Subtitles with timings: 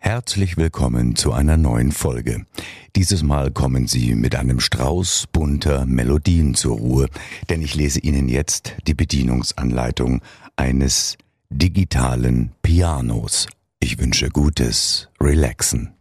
[0.00, 2.46] Herzlich willkommen zu einer neuen Folge.
[2.94, 7.08] Dieses Mal kommen Sie mit einem Strauß bunter Melodien zur Ruhe,
[7.50, 10.22] denn ich lese Ihnen jetzt die Bedienungsanleitung
[10.54, 11.18] eines
[11.50, 13.48] digitalen Pianos.
[13.80, 15.94] Ich wünsche gutes Relaxen.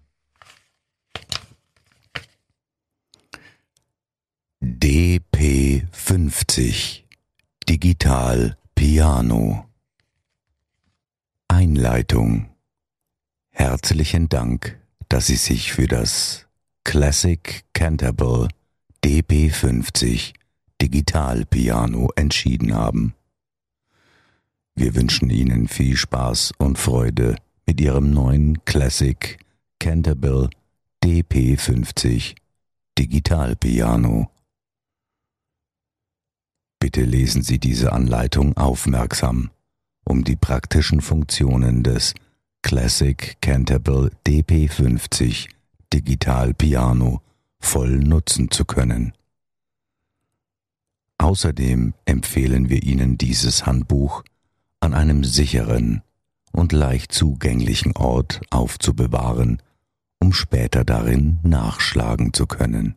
[4.61, 7.01] DP50
[7.67, 9.65] Digital Piano
[11.47, 12.51] Einleitung
[13.59, 14.79] Herzlichen Dank,
[15.09, 16.45] dass Sie sich für das
[16.83, 18.49] Classic Canterbury
[19.03, 20.33] DP50
[20.79, 23.15] Digital Piano entschieden haben.
[24.75, 29.39] Wir wünschen Ihnen viel Spaß und Freude mit Ihrem neuen Classic
[29.79, 30.49] Canterbury
[31.03, 32.35] DP50
[32.95, 34.29] Digital Piano.
[36.79, 39.49] Bitte lesen Sie diese Anleitung aufmerksam,
[40.03, 42.13] um die praktischen Funktionen des
[42.61, 45.49] Classic Canterbury DP50
[45.93, 47.21] Digital Piano
[47.59, 49.13] voll nutzen zu können.
[51.17, 54.23] Außerdem empfehlen wir Ihnen dieses Handbuch
[54.79, 56.03] an einem sicheren
[56.51, 59.61] und leicht zugänglichen Ort aufzubewahren,
[60.19, 62.95] um später darin nachschlagen zu können.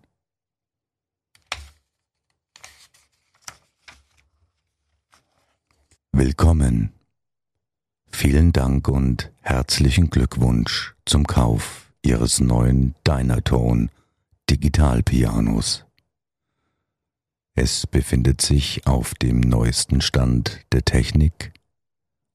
[6.13, 6.93] Willkommen
[8.13, 13.89] Vielen Dank und herzlichen Glückwunsch zum Kauf Ihres neuen Dynatone
[14.51, 15.87] Digitalpianos.
[17.55, 21.53] Es befindet sich auf dem neuesten Stand der Technik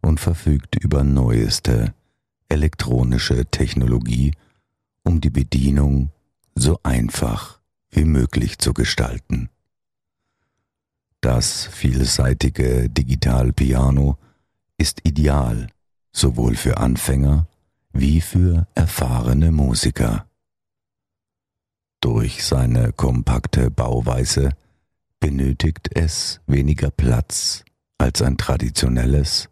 [0.01, 1.93] und verfügt über neueste
[2.49, 4.33] elektronische Technologie,
[5.03, 6.11] um die Bedienung
[6.55, 7.59] so einfach
[7.91, 9.49] wie möglich zu gestalten.
[11.21, 14.17] Das vielseitige Digitalpiano
[14.77, 15.67] ist ideal
[16.11, 17.47] sowohl für Anfänger
[17.91, 20.27] wie für erfahrene Musiker.
[22.01, 24.51] Durch seine kompakte Bauweise
[25.19, 27.63] benötigt es weniger Platz
[27.97, 29.49] als ein traditionelles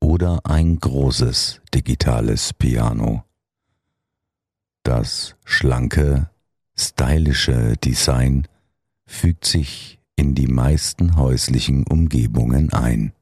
[0.00, 3.24] oder ein großes digitales Piano.
[4.82, 6.30] Das schlanke,
[6.76, 8.46] stylische Design
[9.06, 13.12] fügt sich in die meisten häuslichen Umgebungen ein.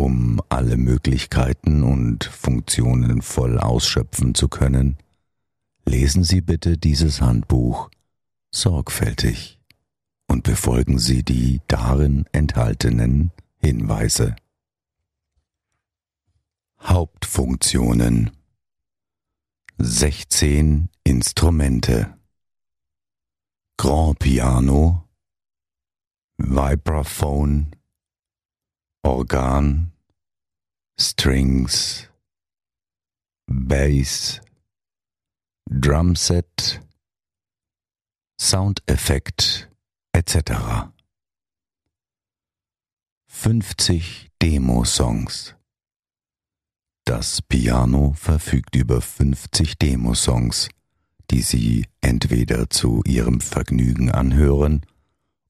[0.00, 4.96] Um alle Möglichkeiten und Funktionen voll ausschöpfen zu können,
[5.84, 7.90] lesen Sie bitte dieses Handbuch
[8.50, 9.60] sorgfältig
[10.26, 14.36] und befolgen Sie die darin enthaltenen Hinweise.
[16.80, 18.30] Hauptfunktionen
[19.76, 22.16] 16 Instrumente
[23.76, 25.04] Grand Piano
[26.38, 27.72] Vibraphone
[29.02, 29.92] Organ,
[30.98, 32.08] Strings,
[33.46, 34.40] Bass,
[35.70, 36.80] Drumset,
[38.38, 39.70] Soundeffekt
[40.12, 40.90] etc.
[43.28, 45.54] 50 Demo-Songs.
[47.06, 50.68] Das Piano verfügt über 50 Demo-Songs,
[51.30, 54.82] die Sie entweder zu Ihrem Vergnügen anhören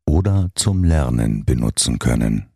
[0.06, 2.49] oder zum Lernen benutzen können.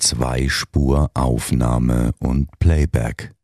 [0.00, 3.34] Zweispuraufnahme und Playback.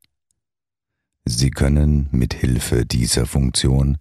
[1.25, 3.99] Sie können mit Hilfe dieser Funktion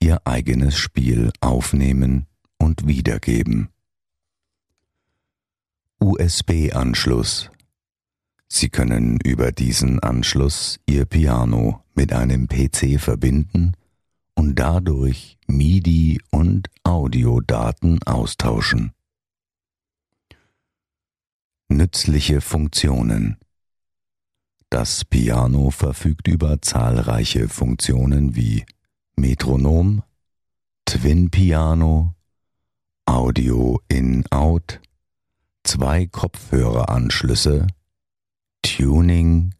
[0.00, 2.26] Ihr eigenes Spiel aufnehmen
[2.58, 3.68] und wiedergeben.
[6.00, 7.50] USB-Anschluss.
[8.48, 13.76] Sie können über diesen Anschluss Ihr Piano mit einem PC verbinden
[14.34, 18.92] und dadurch MIDI und Audiodaten austauschen.
[21.72, 23.38] Nützliche Funktionen
[24.68, 28.66] Das Piano verfügt über zahlreiche Funktionen wie
[29.16, 30.02] Metronom,
[30.84, 32.14] Twin Piano,
[33.06, 34.82] Audio In-Out,
[35.64, 37.68] zwei Kopfhöreranschlüsse,
[38.60, 39.54] Tuning,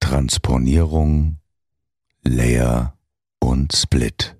[0.00, 1.40] Transponierung,
[2.22, 2.96] Layer
[3.38, 4.34] und Split.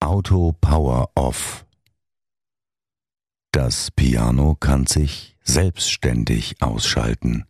[0.00, 1.66] Auto Power Off
[3.52, 7.46] das Piano kann sich selbstständig ausschalten,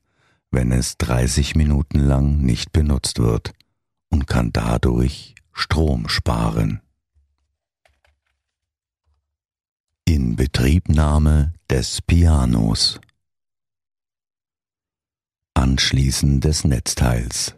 [0.51, 3.53] wenn es 30 Minuten lang nicht benutzt wird
[4.09, 6.81] und kann dadurch Strom sparen.
[10.07, 12.99] Inbetriebnahme des Pianos.
[15.53, 17.55] Anschließen des Netzteils.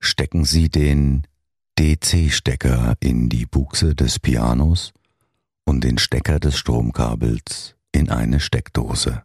[0.00, 1.26] Stecken Sie den
[1.78, 4.92] DC-Stecker in die Buchse des Pianos
[5.70, 9.22] und den Stecker des Stromkabels in eine Steckdose.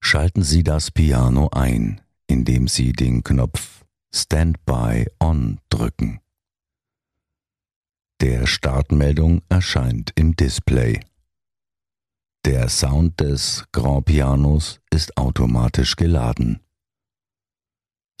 [0.00, 6.18] Schalten Sie das Piano ein, indem Sie den Knopf Standby On drücken.
[8.20, 10.98] Der Startmeldung erscheint im Display.
[12.44, 16.58] Der Sound des Grand Pianos ist automatisch geladen.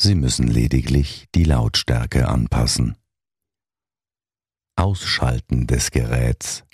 [0.00, 2.96] Sie müssen lediglich die Lautstärke anpassen.
[4.76, 6.64] Ausschalten des Geräts.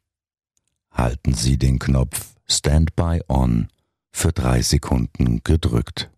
[0.91, 3.69] Halten Sie den Knopf Standby On
[4.13, 6.11] für drei Sekunden gedrückt.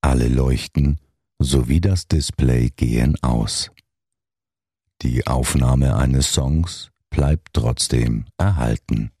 [0.00, 0.98] Alle Leuchten
[1.38, 3.70] sowie das Display gehen aus.
[5.02, 9.12] Die Aufnahme eines Songs bleibt trotzdem erhalten.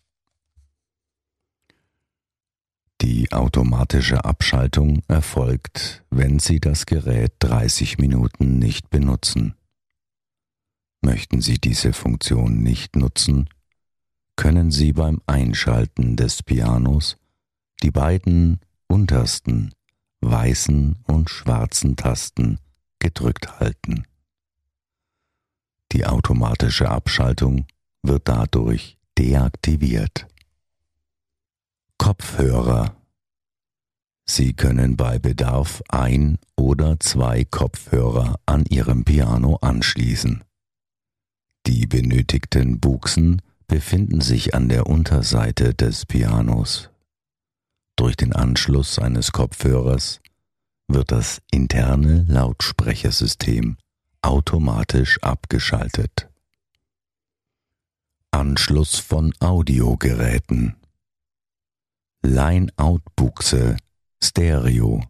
[3.00, 9.54] Die automatische Abschaltung erfolgt, wenn Sie das Gerät 30 Minuten nicht benutzen.
[11.02, 13.48] Möchten Sie diese Funktion nicht nutzen,
[14.36, 17.16] können Sie beim Einschalten des Pianos
[17.82, 19.72] die beiden untersten
[20.20, 22.58] weißen und schwarzen Tasten
[22.98, 24.04] gedrückt halten.
[25.92, 27.66] Die automatische Abschaltung
[28.02, 30.26] wird dadurch deaktiviert.
[31.98, 32.96] Kopfhörer
[34.26, 40.44] Sie können bei Bedarf ein oder zwei Kopfhörer an Ihrem Piano anschließen.
[41.70, 46.90] Die benötigten Buchsen befinden sich an der Unterseite des Pianos.
[47.94, 50.20] Durch den Anschluss eines Kopfhörers
[50.88, 53.76] wird das interne Lautsprechersystem
[54.20, 56.28] automatisch abgeschaltet.
[58.32, 60.74] Anschluss von Audiogeräten
[62.22, 63.76] Line-Out-Buchse
[64.20, 65.04] Stereo.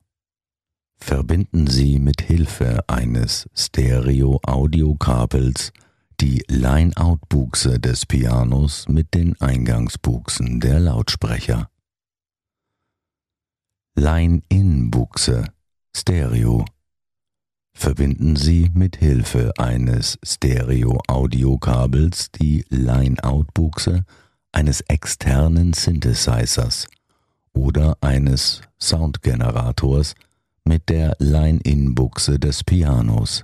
[0.98, 5.72] Verbinden Sie mit Hilfe eines Stereo-Audiokabels
[6.20, 11.70] die Line-Out-Buchse des Pianos mit den Eingangsbuchsen der Lautsprecher.
[13.94, 15.46] Line-In-Buchse
[15.96, 16.67] Stereo.
[17.72, 24.05] Verbinden Sie mit Hilfe eines Stereo-Audiokabels die Line-Out-Buchse
[24.52, 26.87] eines externen Synthesizers
[27.55, 30.14] oder eines Soundgenerators
[30.64, 33.43] mit der Line-In-Buchse des Pianos.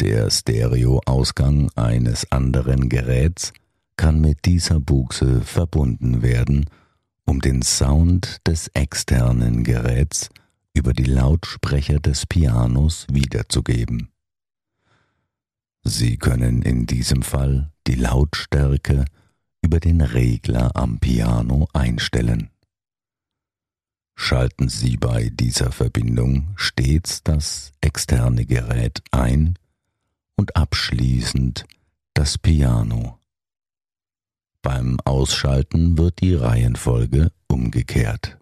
[0.00, 3.52] Der Stereoausgang eines anderen Geräts
[3.96, 6.64] kann mit dieser Buchse verbunden werden,
[7.26, 10.30] um den Sound des externen Geräts
[10.72, 14.08] über die Lautsprecher des Pianos wiederzugeben.
[15.82, 19.04] Sie können in diesem Fall die Lautstärke
[19.60, 22.48] über den Regler am Piano einstellen.
[24.16, 29.58] Schalten Sie bei dieser Verbindung stets das externe Gerät ein
[30.40, 31.66] und abschließend
[32.14, 33.18] das Piano.
[34.62, 38.38] Beim Ausschalten wird die Reihenfolge umgekehrt.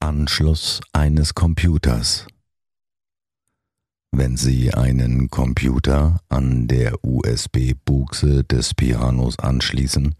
[0.00, 2.26] Anschluss eines Computers
[4.10, 10.14] wenn Sie einen Computer an der USB-Buchse des Pianos anschließen,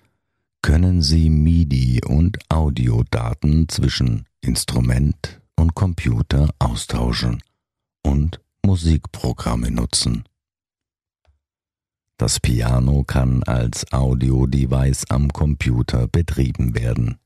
[0.63, 7.43] können Sie MIDI und Audiodaten zwischen Instrument und Computer austauschen
[8.03, 10.25] und Musikprogramme nutzen.
[12.19, 17.17] Das Piano kann als Audio-Device am Computer betrieben werden.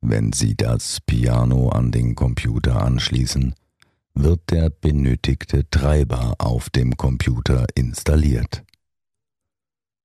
[0.00, 3.56] Wenn Sie das Piano an den Computer anschließen,
[4.14, 8.62] wird der benötigte Treiber auf dem Computer installiert.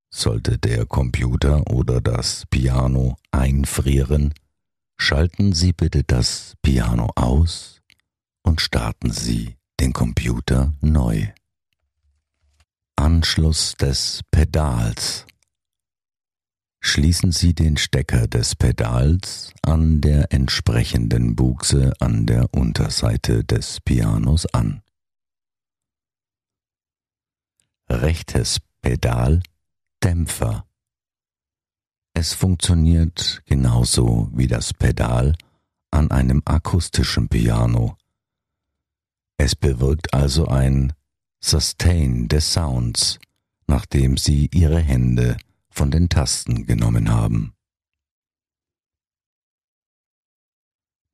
[0.10, 4.34] Sollte der Computer oder das Piano einfrieren,
[4.98, 7.84] schalten Sie bitte das Piano aus
[8.42, 11.28] und starten Sie den Computer neu.
[12.96, 15.26] Anschluss des Pedals
[16.88, 24.46] Schließen Sie den Stecker des Pedals an der entsprechenden Buchse an der Unterseite des Pianos
[24.54, 24.84] an.
[27.90, 29.42] Rechtes Pedal
[30.04, 30.68] Dämpfer.
[32.14, 35.36] Es funktioniert genauso wie das Pedal
[35.90, 37.98] an einem akustischen Piano.
[39.38, 40.94] Es bewirkt also ein
[41.42, 43.20] Sustain des Sounds,
[43.68, 45.38] nachdem Sie Ihre Hände
[45.70, 47.54] von den Tasten genommen haben.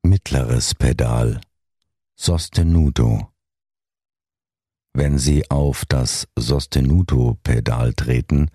[0.04, 1.42] Mittleres Pedal
[2.16, 3.32] Sostenuto
[4.94, 8.50] Wenn Sie auf das Sostenuto-Pedal treten,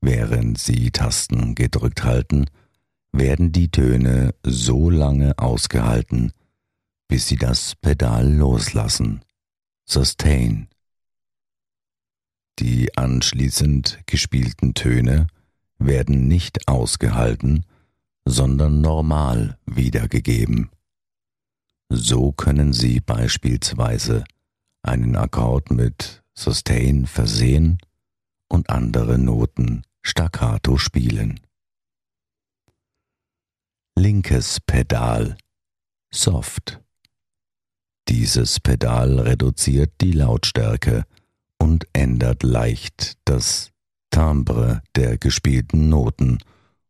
[0.00, 2.46] während Sie Tasten gedrückt halten,
[3.12, 6.32] werden die Töne so lange ausgehalten,
[7.10, 9.24] bis Sie das Pedal loslassen.
[9.84, 10.68] Sustain.
[12.60, 15.26] Die anschließend gespielten Töne
[15.80, 17.66] werden nicht ausgehalten,
[18.24, 20.70] sondern normal wiedergegeben.
[21.88, 24.22] So können Sie beispielsweise
[24.82, 27.78] einen Akkord mit Sustain versehen
[28.46, 31.40] und andere Noten staccato spielen.
[33.96, 35.36] Linkes Pedal
[36.12, 36.80] Soft
[38.10, 41.04] Dieses Pedal reduziert die Lautstärke
[41.58, 43.70] und ändert leicht das
[44.10, 46.38] Timbre der gespielten Noten,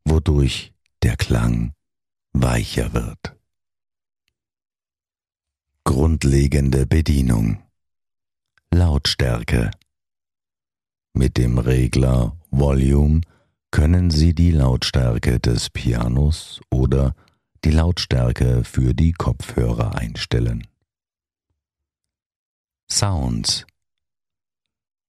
[0.07, 0.73] wodurch
[1.03, 1.75] der Klang
[2.33, 3.37] weicher wird.
[5.85, 7.59] Grundlegende Bedienung
[8.73, 9.73] Lautstärke
[11.13, 13.21] Mit dem Regler Volume
[13.71, 17.15] können Sie die Lautstärke des Pianos oder
[17.63, 20.70] die Lautstärke für die Kopfhörer einstellen.
[22.93, 23.67] Sounds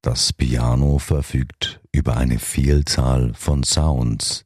[0.04, 4.46] Das Piano verfügt über eine Vielzahl von Sounds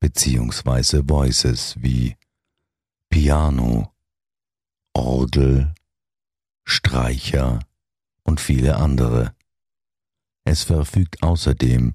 [0.00, 1.02] bzw.
[1.04, 2.16] Voices wie
[3.08, 3.92] Piano,
[4.94, 5.74] Orgel,
[6.64, 7.60] Streicher
[8.24, 9.34] und viele andere.
[10.44, 11.92] Es verfügt außerdem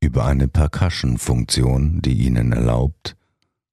[0.00, 3.16] über eine Percussion-Funktion, die Ihnen erlaubt,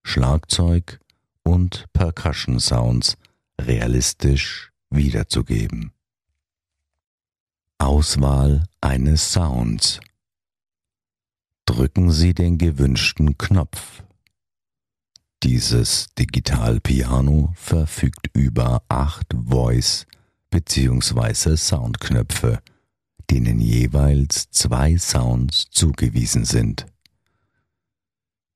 [0.04, 1.00] Schlagzeug
[1.44, 3.18] und Percussion-Sounds
[3.62, 5.95] realistisch wiederzugeben.
[7.78, 10.00] Auswahl eines Sounds.
[11.66, 14.02] Drücken Sie den gewünschten Knopf.
[15.44, 20.06] Dieses Digital-Piano verfügt über acht Voice-
[20.52, 21.58] bzw.
[21.58, 22.62] Soundknöpfe,
[23.30, 26.86] denen jeweils zwei Sounds zugewiesen sind.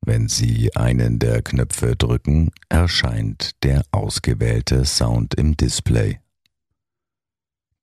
[0.01, 6.19] Wenn Sie einen der Knöpfe drücken, erscheint der ausgewählte Sound im Display.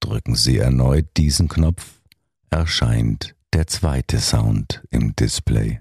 [0.00, 2.00] Drücken Sie erneut diesen Knopf,
[2.50, 5.80] erscheint der zweite Sound im Display.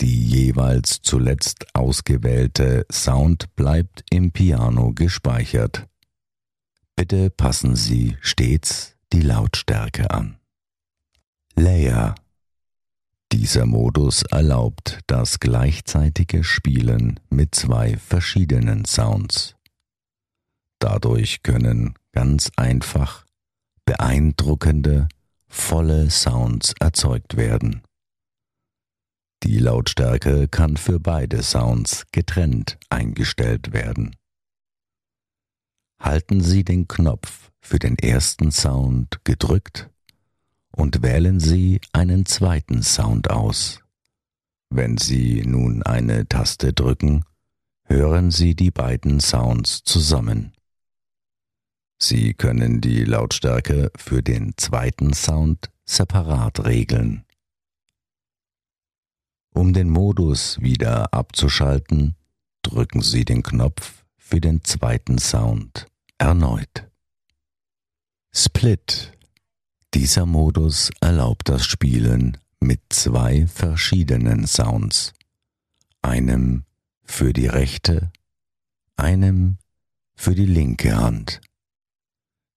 [0.00, 5.86] Die jeweils zuletzt ausgewählte Sound bleibt im Piano gespeichert.
[6.96, 10.38] Bitte passen Sie stets die Lautstärke an.
[11.54, 12.14] Layer
[13.32, 19.56] dieser Modus erlaubt das gleichzeitige Spielen mit zwei verschiedenen Sounds.
[20.82, 23.24] Dadurch können ganz einfach
[23.84, 25.06] beeindruckende,
[25.46, 27.82] volle Sounds erzeugt werden.
[29.44, 34.16] Die Lautstärke kann für beide Sounds getrennt eingestellt werden.
[36.00, 39.88] Halten Sie den Knopf für den ersten Sound gedrückt
[40.72, 43.78] und wählen Sie einen zweiten Sound aus.
[44.68, 47.24] Wenn Sie nun eine Taste drücken,
[47.84, 50.52] hören Sie die beiden Sounds zusammen.
[52.04, 57.24] Sie können die Lautstärke für den zweiten Sound separat regeln.
[59.54, 62.16] Um den Modus wieder abzuschalten,
[62.62, 65.86] drücken Sie den Knopf für den zweiten Sound
[66.18, 66.90] erneut.
[68.34, 69.16] Split.
[69.94, 75.12] Dieser Modus erlaubt das Spielen mit zwei verschiedenen Sounds.
[76.00, 76.64] Einem
[77.04, 78.10] für die rechte,
[78.96, 79.58] einem
[80.16, 81.40] für die linke Hand.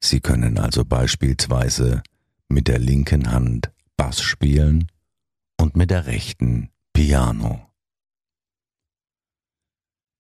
[0.04, 2.04] Sie können also beispielsweise
[2.50, 4.92] mit der linken Hand Bass spielen
[5.60, 7.72] und mit der rechten Piano.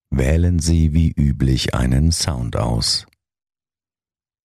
[0.10, 3.06] Wählen Sie wie üblich einen Sound aus.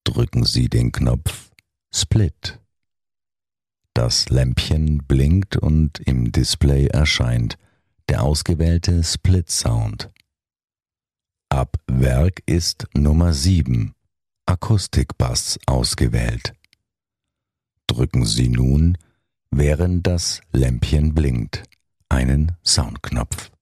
[0.04, 1.50] Drücken Sie den Knopf
[1.94, 2.60] Split.
[3.94, 7.58] Das Lämpchen blinkt und im Display erscheint
[8.08, 10.10] der ausgewählte Split Sound.
[11.48, 13.94] Ab Werk ist Nummer 7
[14.50, 16.54] Akustikbass ausgewählt.
[17.86, 18.98] Drücken Sie nun,
[19.52, 21.62] während das Lämpchen blinkt,
[22.08, 23.52] einen Soundknopf.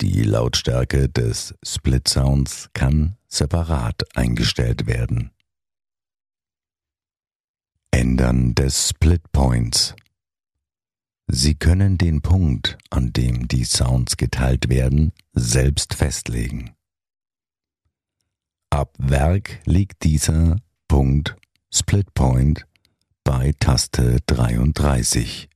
[0.00, 5.30] Die Lautstärke des Split Sounds kann separat eingestellt werden.
[7.92, 9.94] Ändern des Split Points.
[11.28, 16.74] Sie können den Punkt, an dem die Sounds geteilt werden, selbst festlegen.
[18.70, 20.56] Ab Werk liegt dieser
[20.88, 21.36] Punkt
[21.72, 22.66] Split Point
[23.24, 25.48] bei Taste 33.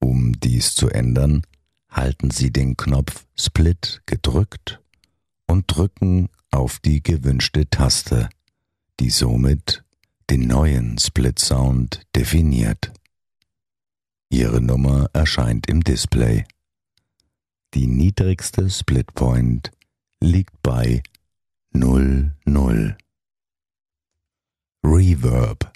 [0.00, 1.42] Um dies zu ändern,
[1.88, 4.80] halten Sie den Knopf Split gedrückt
[5.46, 8.28] und drücken auf die gewünschte Taste,
[8.98, 9.84] die somit
[10.30, 12.92] den neuen Split Sound definiert.
[14.30, 16.44] Ihre Nummer erscheint im Display.
[17.74, 19.70] Die niedrigste Split Point
[20.20, 21.02] liegt bei
[21.74, 22.96] 00.
[24.84, 25.72] Reverb.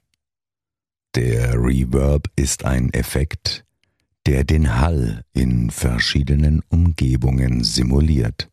[1.14, 3.64] Der Reverb ist ein Effekt,
[4.26, 8.50] der den Hall in verschiedenen Umgebungen simuliert,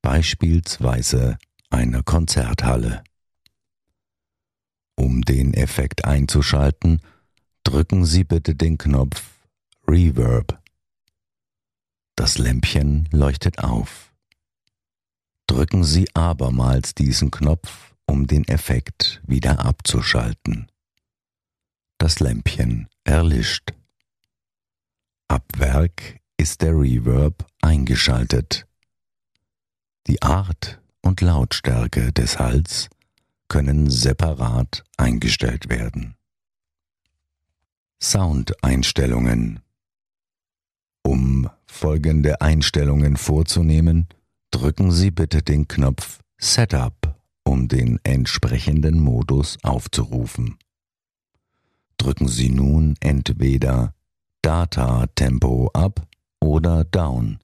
[0.00, 1.38] beispielsweise
[1.70, 3.02] einer Konzerthalle.
[4.94, 7.02] Um den Effekt einzuschalten,
[7.64, 9.40] drücken Sie bitte den Knopf
[9.88, 10.62] Reverb.
[12.14, 14.12] Das Lämpchen leuchtet auf.
[15.46, 20.70] Drücken Sie abermals diesen Knopf, um den Effekt wieder abzuschalten.
[21.98, 23.72] Das Lämpchen erlischt.
[25.28, 28.66] Ab Werk ist der Reverb eingeschaltet.
[30.06, 32.88] Die Art und Lautstärke des Halls
[33.48, 36.16] können separat eingestellt werden.
[38.02, 39.60] Soundeinstellungen
[41.02, 44.08] Um folgende Einstellungen vorzunehmen,
[44.56, 50.56] drücken Sie bitte den Knopf Setup, um den entsprechenden Modus aufzurufen.
[51.98, 53.92] Drücken Sie nun entweder
[54.40, 56.08] Data Tempo Up
[56.40, 57.38] oder Down,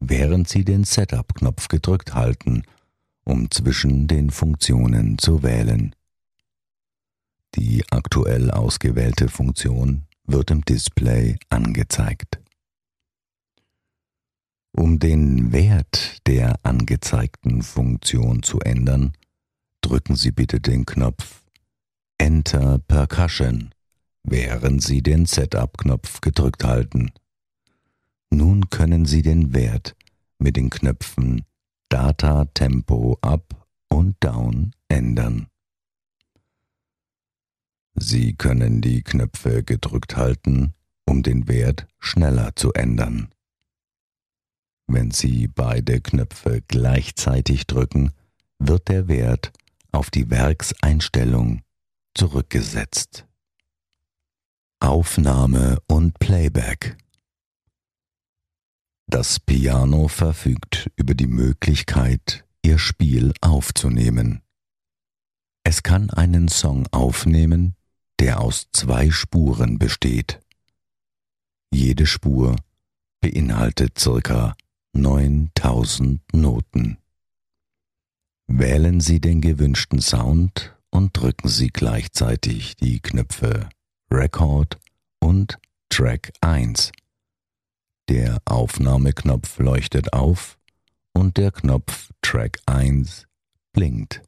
[0.00, 2.64] während Sie den Setup-Knopf gedrückt halten,
[3.24, 5.94] um zwischen den Funktionen zu wählen.
[7.54, 12.40] Die aktuell ausgewählte Funktion wird im Display angezeigt.
[14.72, 19.12] Um den Wert der angezeigten Funktion zu ändern,
[19.80, 21.42] drücken Sie bitte den Knopf
[22.18, 23.70] Enter Percussion
[24.30, 27.12] während Sie den Setup-Knopf gedrückt halten.
[28.30, 29.96] Nun können Sie den Wert
[30.38, 31.44] mit den Knöpfen
[31.88, 35.46] Data Tempo Up und Down ändern.
[37.94, 40.74] Sie können die Knöpfe gedrückt halten,
[41.06, 43.28] um den Wert schneller zu ändern.
[44.90, 48.10] Wenn Sie beide Knöpfe gleichzeitig drücken,
[48.58, 49.52] wird der Wert
[49.92, 51.60] auf die Werkseinstellung
[52.14, 53.26] zurückgesetzt.
[54.80, 56.96] Aufnahme und Playback
[59.06, 64.40] Das Piano verfügt über die Möglichkeit, ihr Spiel aufzunehmen.
[65.64, 67.76] Es kann einen Song aufnehmen,
[68.20, 70.40] der aus zwei Spuren besteht.
[71.70, 72.56] Jede Spur
[73.20, 74.54] beinhaltet circa
[74.92, 76.98] 9000 Noten.
[78.46, 83.68] Wählen Sie den gewünschten Sound und drücken Sie gleichzeitig die Knöpfe
[84.10, 84.78] Record
[85.20, 85.58] und
[85.90, 86.92] Track 1.
[88.08, 90.58] Der Aufnahmeknopf leuchtet auf
[91.12, 93.26] und der Knopf Track 1
[93.72, 94.22] blinkt.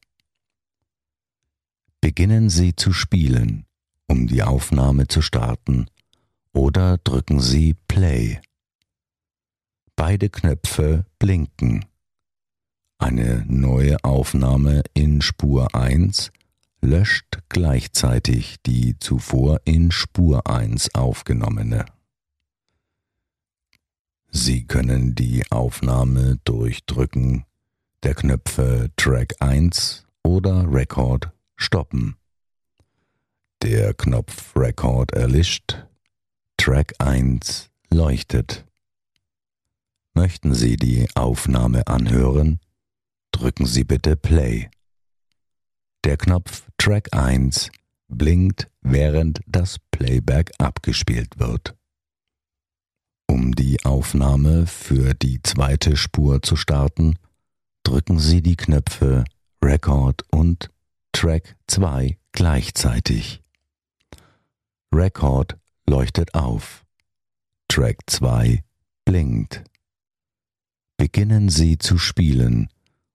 [2.00, 3.66] Beginnen Sie zu spielen,
[4.06, 5.86] um die Aufnahme zu starten,
[6.52, 8.40] oder drücken Sie Play.
[10.00, 11.84] Beide Knöpfe blinken.
[12.96, 16.32] Eine neue Aufnahme in Spur 1
[16.80, 21.84] löscht gleichzeitig die zuvor in Spur 1 aufgenommene.
[24.30, 27.44] Sie können die Aufnahme durch Drücken
[28.02, 32.16] der Knöpfe Track 1 oder Record stoppen.
[33.62, 35.84] Der Knopf Record erlischt,
[36.56, 38.64] Track 1 leuchtet.
[40.20, 42.60] Möchten Sie die Aufnahme anhören?
[43.32, 44.68] Drücken Sie bitte Play.
[46.04, 47.70] Der Knopf Track 1
[48.06, 51.74] blinkt, während das Playback abgespielt wird.
[53.26, 57.18] Um die Aufnahme für die zweite Spur zu starten,
[57.82, 59.24] drücken Sie die Knöpfe
[59.64, 60.70] Record und
[61.12, 63.42] Track 2 gleichzeitig.
[64.92, 65.56] Record
[65.86, 66.84] leuchtet auf.
[67.68, 68.62] Track 2
[69.06, 69.64] blinkt.
[71.00, 72.68] Beginnen Sie zu spielen,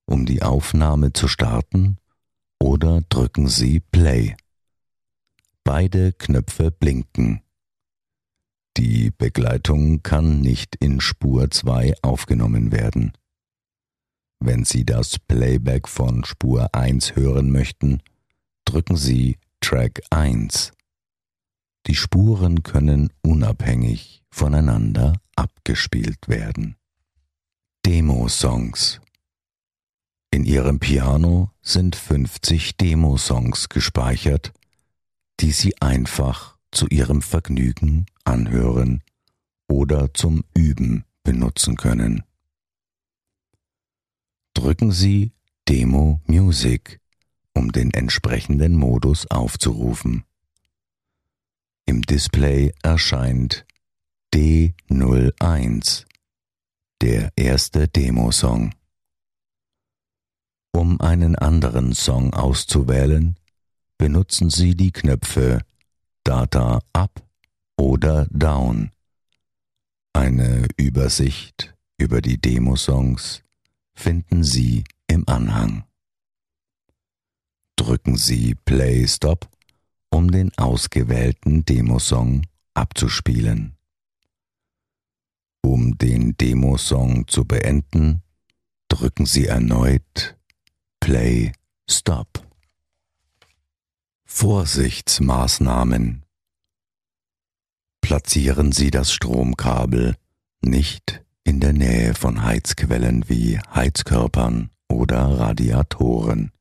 [0.08, 2.00] um die Aufnahme zu starten
[2.60, 4.36] oder drücken Sie Play.
[5.64, 7.44] Beide Knöpfe blinken.
[8.76, 13.14] Die Begleitung kann nicht in Spur 2 aufgenommen werden.
[14.40, 18.02] Wenn Sie das Playback von Spur 1 hören möchten,
[18.66, 20.72] drücken Sie Track 1.
[21.86, 26.78] Die Spuren können unabhängig voneinander abgespielt werden.
[27.86, 29.00] Demo-Songs
[30.32, 34.54] in ihrem Piano sind 50 Demosongs gespeichert,
[35.40, 39.04] die Sie einfach zu Ihrem Vergnügen anhören
[39.68, 42.24] oder zum Üben benutzen können.
[44.56, 45.34] Drücken Sie
[45.70, 47.00] Demo Music,
[47.54, 50.24] um den entsprechenden Modus aufzurufen.
[51.86, 53.64] Im Display erscheint
[54.34, 56.05] D01,
[57.02, 58.74] der erste Demosong.
[60.74, 63.36] Um einen anderen Song auszuwählen,
[63.98, 65.62] benutzen Sie die Knöpfe
[66.24, 67.24] Data Up
[67.78, 68.92] oder Down.
[70.14, 73.44] Eine Übersicht über die Demosongs
[73.94, 75.86] finden Sie im Anhang.
[77.76, 79.50] Drücken Sie Play Stop,
[80.10, 83.75] um den ausgewählten Demosong abzuspielen.
[86.02, 88.22] Den Demosong zu beenden,
[88.90, 90.38] drücken Sie erneut
[91.00, 91.54] Play
[91.90, 92.46] Stop.
[94.26, 96.24] Vorsichtsmaßnahmen
[98.02, 100.18] Platzieren Sie das Stromkabel
[100.62, 106.52] nicht in der Nähe von Heizquellen wie Heizkörpern oder Radiatoren.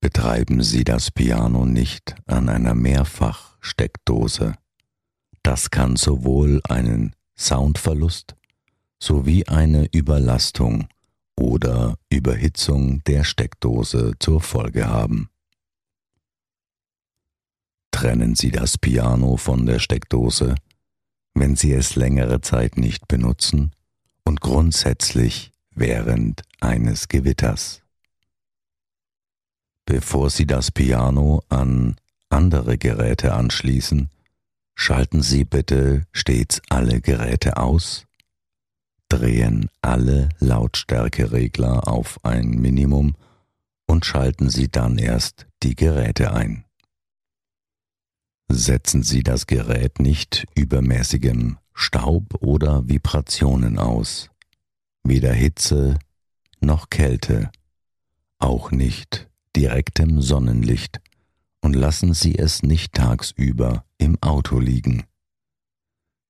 [0.00, 4.54] Betreiben Sie das Piano nicht an einer Mehrfachsteckdose.
[5.48, 8.36] Das kann sowohl einen Soundverlust
[9.02, 10.88] sowie eine Überlastung
[11.36, 15.30] oder Überhitzung der Steckdose zur Folge haben.
[17.92, 20.54] Trennen Sie das Piano von der Steckdose,
[21.32, 23.72] wenn Sie es längere Zeit nicht benutzen
[24.26, 27.80] und grundsätzlich während eines Gewitters.
[29.86, 31.96] Bevor Sie das Piano an
[32.28, 34.10] andere Geräte anschließen,
[34.78, 38.06] schalten Sie bitte stets alle Geräte aus.
[39.08, 43.16] Drehen alle Lautstärkeregler auf ein Minimum
[43.86, 46.64] und schalten Sie dann erst die Geräte ein.
[48.48, 54.30] Setzen Sie das Gerät nicht übermäßigem Staub oder Vibrationen aus,
[55.02, 55.98] weder Hitze
[56.60, 57.50] noch Kälte,
[58.38, 61.00] auch nicht direktem Sonnenlicht
[61.60, 65.04] und lassen Sie es nicht tagsüber im Auto liegen.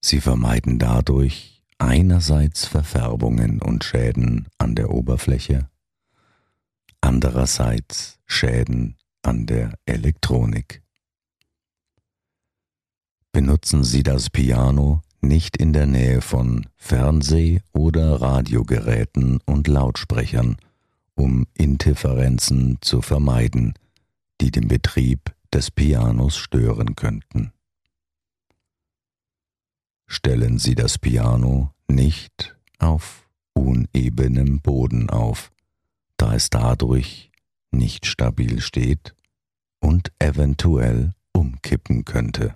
[0.00, 5.68] Sie vermeiden dadurch einerseits Verfärbungen und Schäden an der Oberfläche,
[7.00, 10.82] andererseits Schäden an der Elektronik.
[13.32, 20.56] Benutzen Sie das Piano nicht in der Nähe von Fernseh- oder Radiogeräten und Lautsprechern,
[21.14, 23.74] um Interferenzen zu vermeiden,
[24.40, 27.52] die den Betrieb des Pianos stören könnten
[30.08, 35.52] stellen Sie das Piano nicht auf unebenem Boden auf,
[36.16, 37.30] da es dadurch
[37.70, 39.14] nicht stabil steht
[39.80, 42.52] und eventuell umkippen könnte.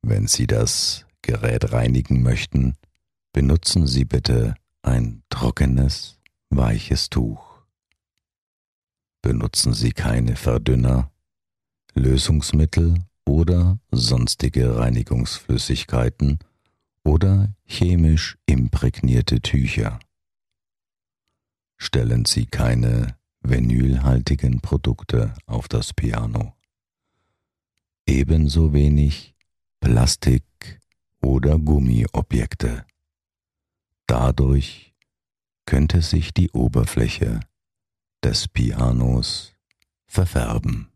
[0.00, 2.74] Wenn Sie das Gerät reinigen möchten,
[3.32, 7.51] benutzen Sie bitte ein trockenes, weiches Tuch.
[9.22, 11.12] Benutzen Sie keine Verdünner,
[11.94, 16.40] Lösungsmittel oder sonstige Reinigungsflüssigkeiten
[17.04, 20.00] oder chemisch imprägnierte Tücher.
[21.78, 26.54] Stellen Sie keine vinylhaltigen Produkte auf das Piano.
[28.06, 29.36] Ebenso wenig
[29.80, 30.80] Plastik-
[31.20, 32.84] oder Gummiobjekte.
[34.06, 34.94] Dadurch
[35.64, 37.40] könnte sich die Oberfläche
[38.22, 39.54] des Pianos
[40.06, 40.91] verfärben.